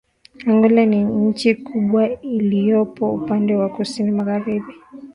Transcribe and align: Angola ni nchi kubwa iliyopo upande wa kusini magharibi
Angola 0.47 0.85
ni 0.85 1.03
nchi 1.03 1.55
kubwa 1.55 2.21
iliyopo 2.21 3.13
upande 3.13 3.55
wa 3.55 3.69
kusini 3.69 4.11
magharibi 4.11 4.73